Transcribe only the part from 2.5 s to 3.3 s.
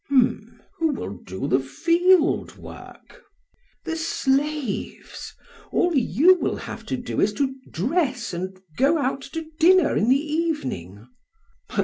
work?